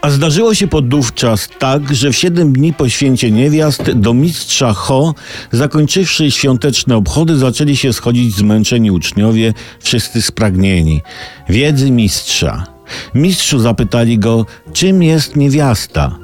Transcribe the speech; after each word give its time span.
A 0.00 0.10
zdarzyło 0.10 0.54
się 0.54 0.66
podówczas 0.66 1.48
tak, 1.58 1.94
że 1.94 2.12
w 2.12 2.16
siedem 2.16 2.52
dni 2.52 2.72
po 2.72 2.88
święcie 2.88 3.30
niewiast 3.30 3.90
do 3.90 4.14
mistrza 4.14 4.72
Ho, 4.72 5.14
zakończywszy 5.52 6.30
świąteczne 6.30 6.96
obchody, 6.96 7.36
zaczęli 7.36 7.76
się 7.76 7.92
schodzić 7.92 8.34
zmęczeni 8.36 8.90
uczniowie, 8.90 9.54
wszyscy 9.80 10.22
spragnieni 10.22 11.02
wiedzy 11.48 11.90
mistrza. 11.90 12.66
Mistrzu 13.14 13.58
zapytali 13.58 14.18
go, 14.18 14.46
czym 14.72 15.02
jest 15.02 15.36
niewiasta? 15.36 16.18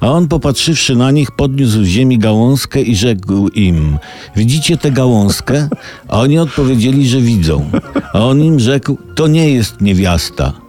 A 0.00 0.10
on 0.10 0.28
popatrzywszy 0.28 0.96
na 0.96 1.10
nich, 1.10 1.30
podniósł 1.30 1.84
z 1.84 1.86
ziemi 1.86 2.18
gałązkę 2.18 2.80
i 2.80 2.96
rzekł 2.96 3.48
im: 3.48 3.98
Widzicie 4.36 4.76
tę 4.76 4.90
gałązkę? 4.90 5.68
A 6.08 6.20
oni 6.20 6.38
odpowiedzieli, 6.38 7.08
że 7.08 7.20
widzą. 7.20 7.70
A 8.12 8.20
on 8.20 8.40
im 8.40 8.60
rzekł: 8.60 8.98
To 9.14 9.26
nie 9.26 9.50
jest 9.50 9.80
niewiasta. 9.80 10.61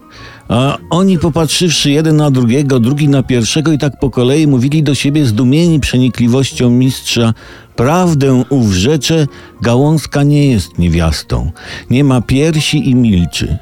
A 0.47 0.77
oni 0.89 1.19
popatrzywszy 1.19 1.91
jeden 1.91 2.15
na 2.15 2.31
drugiego, 2.31 2.79
drugi 2.79 3.09
na 3.09 3.23
pierwszego 3.23 3.71
i 3.71 3.77
tak 3.77 3.99
po 3.99 4.09
kolei 4.09 4.47
mówili 4.47 4.83
do 4.83 4.95
siebie 4.95 5.25
zdumieni 5.25 5.79
przenikliwością 5.79 6.69
mistrza 6.69 7.33
Prawdę 7.75 8.43
ów 8.49 8.71
rzecze, 8.71 9.27
gałązka 9.61 10.23
nie 10.23 10.47
jest 10.47 10.79
niewiastą, 10.79 11.51
nie 11.89 12.03
ma 12.03 12.21
piersi 12.21 12.89
i 12.89 12.95
milczy. 12.95 13.57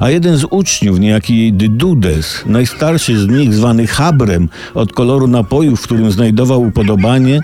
A 0.00 0.10
jeden 0.10 0.36
z 0.36 0.44
uczniów, 0.50 1.00
niejaki 1.00 1.52
Dydudes, 1.52 2.42
najstarszy 2.46 3.18
z 3.18 3.28
nich, 3.28 3.54
zwany 3.54 3.86
Habrem, 3.86 4.48
od 4.74 4.92
koloru 4.92 5.26
napoju, 5.26 5.76
w 5.76 5.82
którym 5.82 6.12
znajdował 6.12 6.62
upodobanie, 6.62 7.40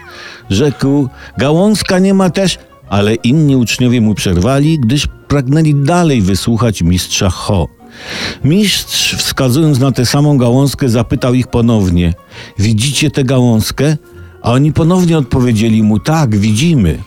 rzekł: 0.51 1.09
Gałązka 1.39 1.99
nie 1.99 2.15
ma 2.15 2.31
też, 2.31 2.59
ale 2.89 3.15
inni 3.15 3.57
uczniowie 3.57 4.01
mu 4.01 4.15
przerwali, 4.15 4.79
gdyż 4.79 5.07
pragnęli 5.29 5.75
dalej 5.75 6.23
wysłuchać 6.23 6.83
mistrza 6.83 7.31
Ho. 7.31 7.82
Mistrz, 8.45 9.15
wskazując 9.17 9.79
na 9.79 9.93
tę 9.93 10.07
samą 10.07 10.39
gałązkę, 10.39 10.89
zapytał 10.89 11.35
ich 11.35 11.47
ponownie: 11.47 12.15
Widzicie 12.59 13.11
tę 13.11 13.25
gałązkę? 13.25 13.97
A 14.43 14.53
oni 14.53 14.73
ponownie 14.73 15.19
odpowiedzieli 15.19 15.83
mu: 15.83 15.99
Tak, 15.99 16.37
widzimy. 16.37 16.99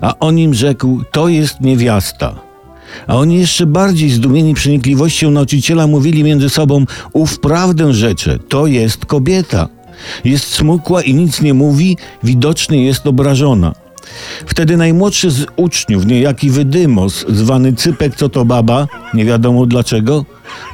A 0.00 0.14
on 0.20 0.38
im 0.38 0.54
rzekł: 0.54 1.02
To 1.12 1.28
jest 1.28 1.60
niewiasta. 1.60 2.34
A 3.06 3.16
oni 3.16 3.38
jeszcze 3.38 3.66
bardziej 3.66 4.10
zdumieni 4.10 4.54
przenikliwością 4.54 5.30
nauczyciela 5.30 5.86
mówili 5.86 6.24
między 6.24 6.48
sobą: 6.48 6.84
Ów 7.12 7.40
prawdę 7.40 7.94
rzecze, 7.94 8.38
to 8.38 8.66
jest 8.66 9.06
kobieta. 9.06 9.68
Jest 10.24 10.44
smukła 10.44 11.02
i 11.02 11.14
nic 11.14 11.40
nie 11.40 11.54
mówi, 11.54 11.96
widocznie 12.22 12.84
jest 12.84 13.06
obrażona. 13.06 13.74
Wtedy 14.46 14.76
najmłodszy 14.76 15.30
z 15.30 15.46
uczniów, 15.56 16.06
niejaki 16.06 16.50
Wydymos, 16.50 17.24
zwany 17.28 17.72
Cypek 17.72 18.16
co 18.16 18.28
to 18.28 18.44
baba, 18.44 18.86
nie 19.14 19.24
wiadomo 19.24 19.66
dlaczego, 19.66 20.24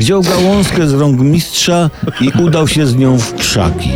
wziął 0.01 0.23
gałązkę 0.23 0.87
z 0.87 0.95
rąk 0.95 1.21
mistrza 1.21 1.91
i 2.21 2.43
udał 2.43 2.69
się 2.69 2.87
z 2.87 2.97
nią 2.97 3.19
w 3.19 3.35
krzaki. 3.35 3.91